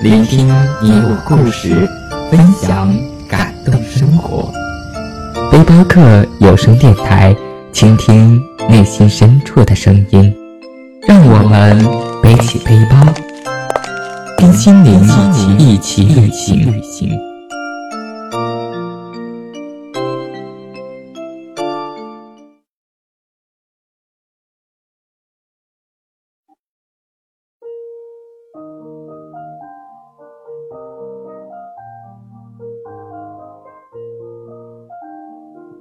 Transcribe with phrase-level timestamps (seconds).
[0.00, 0.46] 聆听
[0.80, 1.88] 你我故事，
[2.30, 2.94] 分享
[3.28, 4.48] 感动生活。
[5.50, 7.34] 背包客有声电台，
[7.72, 10.32] 倾听内心深处的声音。
[11.06, 11.84] 让我们
[12.22, 13.12] 背起背包，
[14.36, 15.02] 跟心灵
[15.58, 17.27] 一起旅行。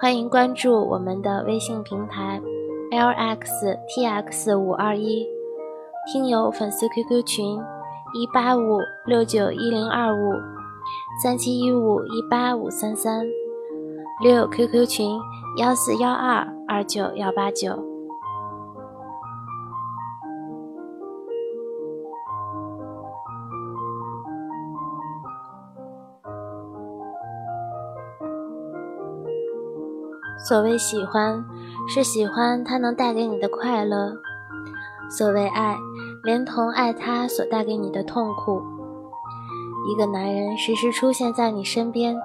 [0.00, 2.40] 欢迎关注我们的微信平台
[2.92, 5.26] lxtx 五二一，
[6.12, 7.58] 听友粉丝 QQ 群
[8.14, 10.32] 一八五六九一零二五
[11.22, 13.26] 三七一五一八五三三
[14.22, 15.18] 六 QQ 群
[15.58, 17.89] 幺四幺二二九幺八九。
[30.42, 31.44] 所谓喜欢，
[31.92, 34.14] 是喜欢他能带给你的快乐；
[35.10, 35.76] 所谓爱，
[36.24, 38.62] 连同爱他所带给你的痛苦。
[39.90, 42.16] 一个男人时时出现在你身边，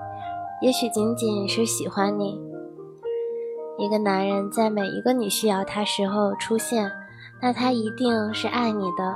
[0.62, 2.40] 也许仅仅是喜欢你；
[3.78, 6.90] 一个男人在每一个你需要他时候出现，
[7.42, 9.16] 那他一定是爱你的。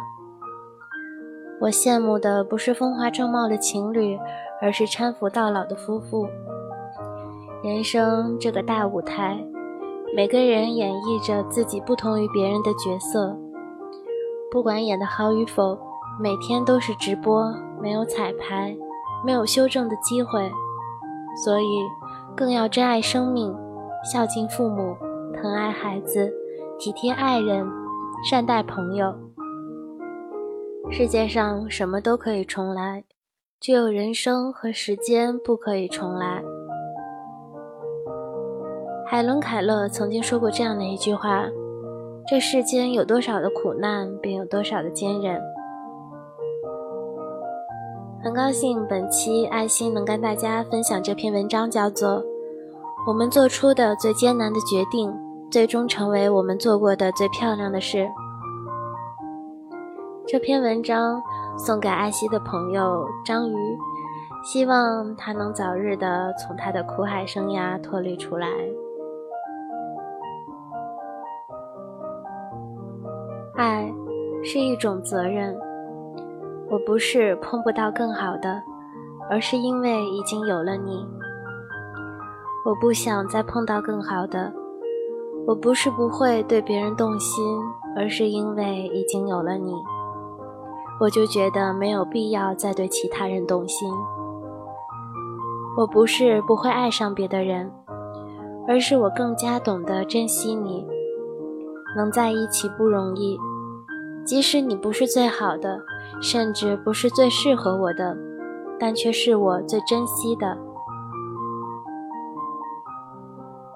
[1.61, 4.17] 我羡慕的不是风华正茂的情侣，
[4.61, 6.27] 而是搀扶到老的夫妇。
[7.61, 9.37] 人生这个大舞台，
[10.15, 13.37] 每个人演绎着自己不同于别人的角色。
[14.49, 15.77] 不管演得好与否，
[16.21, 18.73] 每天都是直播，没有彩排，
[19.25, 20.49] 没有修正的机会，
[21.43, 21.65] 所以
[22.33, 23.53] 更要珍爱生命，
[24.09, 24.95] 孝敬父母，
[25.33, 26.33] 疼爱孩子，
[26.79, 27.67] 体贴爱人，
[28.29, 29.13] 善待朋友。
[30.89, 33.03] 世界上什么都可以重来，
[33.59, 36.41] 只有人生和时间不可以重来。
[39.11, 41.43] 海伦·凯勒曾经说过这样的一句话
[42.29, 45.41] ：“这世间有多少的苦难，便有多少的坚韧。”
[48.23, 52.21] 很高兴本期爱心能跟大家分享这篇文章，叫做
[53.07, 55.11] 《我们做出的最艰难的决定，
[55.49, 57.97] 最终成为我们做过的最漂亮的事》。
[60.27, 61.19] 这篇文章
[61.57, 63.55] 送给爱惜的朋友章鱼，
[64.43, 68.47] 希望他能早日的从他的苦海生涯脱离出来。
[73.59, 73.93] 爱
[74.41, 75.53] 是一种责任，
[76.69, 78.63] 我不是碰不到更好的，
[79.29, 81.05] 而是因为已经有了你。
[82.65, 84.53] 我不想再碰到更好的，
[85.45, 87.43] 我不是不会对别人动心，
[87.97, 89.73] 而是因为已经有了你，
[91.01, 93.91] 我就觉得没有必要再对其他人动心。
[95.77, 97.69] 我不是不会爱上别的人，
[98.69, 100.87] 而是我更加懂得珍惜你，
[101.97, 103.37] 能在一起不容易。
[104.25, 105.79] 即使你不是最好的，
[106.21, 108.15] 甚至不是最适合我的，
[108.79, 110.57] 但却是我最珍惜的。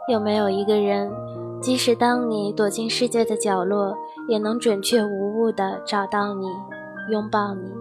[0.09, 1.11] 有没有一个人，
[1.61, 6.47] 即使当你躲进世界的角落，也能准确无误地找到你，
[7.09, 7.71] 拥抱你？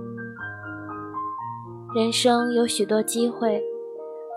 [1.94, 3.62] 人生有许多机会，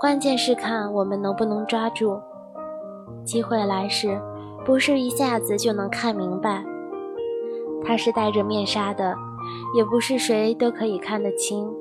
[0.02, 2.20] 关键是看我们能不能抓住。
[3.24, 4.20] 机会来时，
[4.66, 6.66] 不是一下子就能看明白。
[7.86, 9.16] 他是戴着面纱的，
[9.76, 11.72] 也不是谁都可以看得清，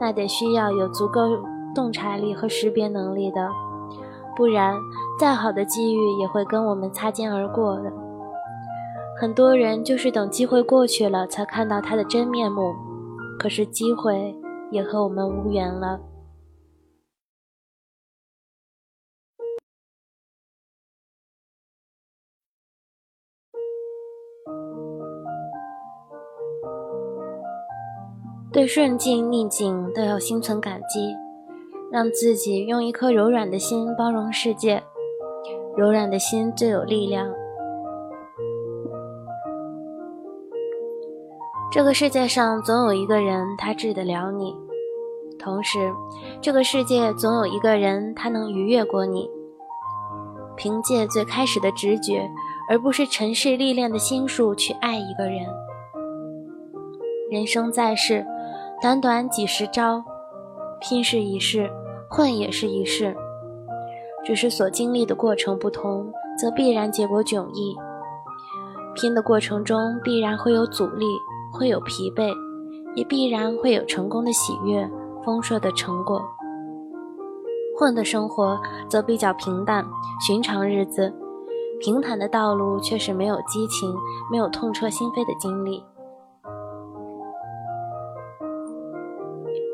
[0.00, 1.38] 那得需要有足够
[1.74, 3.50] 洞察力和识别能力的，
[4.36, 4.74] 不然
[5.18, 7.92] 再好的机遇也会跟我们擦肩而过的。
[9.20, 12.72] 很多人就是等机会过去了才看到他的真面目，
[13.38, 14.34] 可是机会
[14.70, 15.98] 也和我们无缘了。
[28.58, 31.14] 对顺境逆境都要心存感激，
[31.92, 34.82] 让自己用一颗柔软的心包容世界。
[35.76, 37.32] 柔软的心最有力量。
[41.70, 44.52] 这个世界上总有一个人，他治得了你。
[45.38, 45.78] 同时，
[46.40, 49.30] 这个世界总有一个人，他能逾越过你。
[50.56, 52.28] 凭借最开始的直觉，
[52.68, 55.46] 而不是尘世历练的心术去爱一个人。
[57.30, 58.26] 人生在世，
[58.80, 60.04] 短短几十招，
[60.80, 61.68] 拼是一世，
[62.08, 63.12] 混也是一世，
[64.24, 67.76] 只是所经历的过程不同，则必然结果迥异。
[68.94, 71.06] 拼的过程中必然会有阻力，
[71.52, 72.32] 会有疲惫，
[72.94, 74.88] 也必然会有成功的喜悦、
[75.24, 76.22] 丰硕的成果。
[77.76, 79.84] 混的生活则比较平淡，
[80.24, 81.12] 寻常日子，
[81.80, 83.92] 平坦的道路却是没有激情、
[84.30, 85.82] 没有痛彻心扉的经历。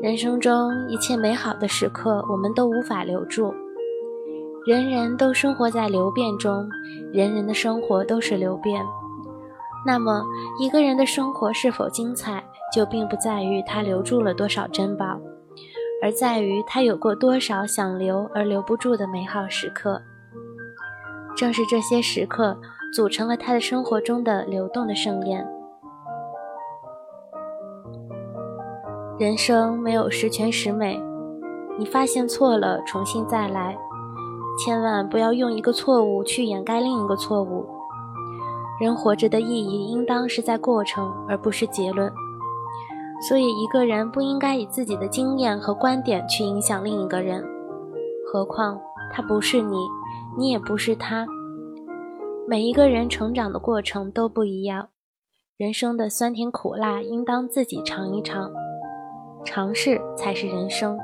[0.01, 3.53] 人生中一切美好的时刻，我们都无法留住。
[4.65, 6.67] 人人都生活在流变中，
[7.13, 8.83] 人人的生活都是流变。
[9.85, 10.21] 那么，
[10.59, 12.43] 一个人的生活是否精彩，
[12.73, 15.17] 就并不在于他留住了多少珍宝，
[16.03, 20.01] 而在于他有过多少想留而留不住的美好时刻。
[21.37, 22.57] 正是这些时刻，
[22.93, 25.47] 组成了他的生活中的流动的盛宴。
[29.17, 31.01] 人生没有十全十美，
[31.79, 33.77] 你发现错了，重新再来，
[34.59, 37.65] 千万不要用一个错误去掩盖另一个错误。
[38.77, 42.11] 人活着的意义应当是在过程，而不是结论。
[43.21, 47.41] 所以，一个人不应该以自己的经验和观点去影响另一个人，
[48.29, 48.77] 何况
[49.13, 49.77] 他不是你，
[50.37, 51.25] 你也不是他。
[52.45, 54.89] 每一个人成长的过程都不一样，
[55.55, 58.51] 人生的酸甜苦辣应当自己尝一尝。
[59.45, 60.97] 尝试才是人生。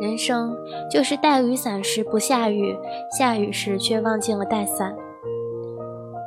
[0.00, 0.56] 人生
[0.90, 2.76] 就是带雨伞时不下雨，
[3.16, 4.96] 下雨时却忘记了带伞。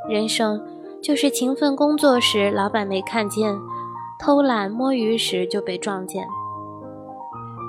[0.07, 0.62] 人生
[1.01, 3.54] 就是勤奋工作时老板没看见，
[4.19, 6.25] 偷懒摸鱼时就被撞见。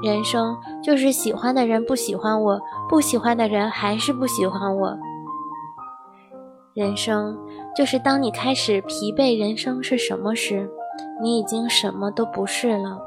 [0.05, 4.97] 人生就是喜欢的人不喜欢我，不喜欢的人还是不喜欢我。
[6.77, 7.35] 人生
[7.75, 10.69] 就是当你开始疲惫，人生是什么时，
[11.23, 13.01] 你已经什么都不是了。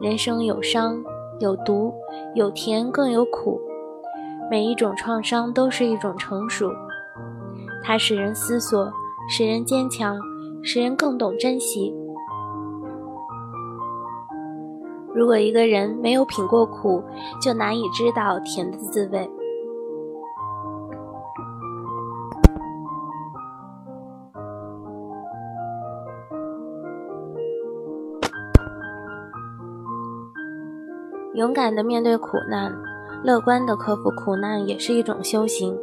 [0.00, 1.04] 人生有伤，
[1.38, 1.92] 有毒，
[2.34, 3.60] 有甜，更有苦。
[4.50, 6.72] 每一种创伤都是一种成熟，
[7.84, 8.90] 它使人思索，
[9.28, 10.18] 使人坚强，
[10.62, 11.94] 使人更懂珍惜。
[15.14, 17.04] 如果一个人没有品过苦，
[17.38, 19.30] 就难以知道甜的滋味。
[31.36, 32.74] 勇敢的面对苦难，
[33.22, 35.78] 乐观的克服苦难，也是一种修行。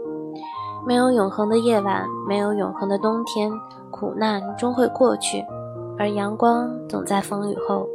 [0.84, 3.52] 没有永恒的夜晚，没有永恒的冬天，
[3.92, 5.46] 苦难终会过去，
[5.96, 7.88] 而阳光总在风雨后。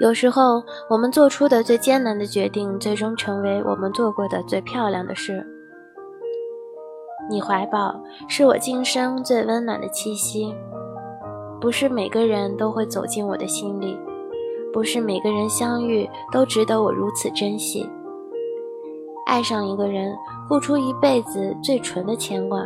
[0.00, 5.46] 有时候，我们做出的最艰难的决定，最终成为我们做过的最漂亮的事。
[7.30, 7.94] 你怀抱
[8.26, 10.52] 是我今生最温暖的气息，
[11.60, 13.96] 不是每个人都会走进我的心里。
[14.72, 17.88] 不是每个人相遇都值得我如此珍惜。
[19.26, 20.16] 爱上一个人，
[20.48, 22.64] 付出一辈子最纯的牵挂。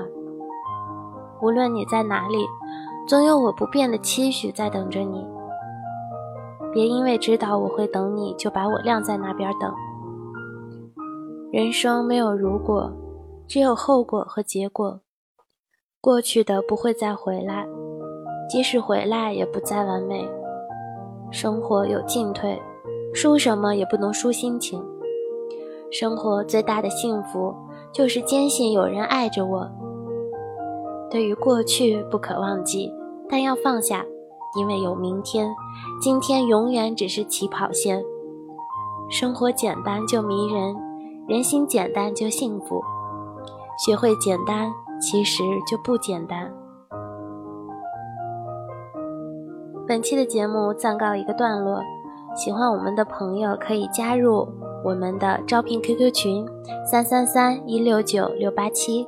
[1.43, 2.47] 无论你在哪里，
[3.07, 5.27] 总有我不变的期许在等着你。
[6.73, 9.73] 别因为知道我会等你，就把我晾在那边等。
[11.53, 12.91] 人生没有如果，
[13.47, 15.01] 只有后果和结果。
[16.01, 17.67] 过去的不会再回来，
[18.51, 20.29] 即使回来，也不再完美。
[21.35, 22.63] 生活有进退，
[23.13, 24.81] 输什么也不能输心情。
[25.91, 27.53] 生活最大的幸福，
[27.93, 29.69] 就是坚信有人爱着我。
[31.11, 32.89] 对于过去不可忘记，
[33.29, 34.07] 但要放下，
[34.57, 35.53] 因为有明天。
[36.01, 38.01] 今天永远只是起跑线。
[39.11, 40.77] 生活简单就迷人，
[41.27, 42.81] 人心简单就幸福。
[43.85, 46.49] 学会简单，其实就不简单。
[49.87, 51.83] 本期的节目暂告一个段落，
[52.35, 54.49] 喜欢我们的朋友可以加入
[54.83, 56.47] 我们的招聘 QQ 群：
[56.91, 59.07] 三三三一六九六八七。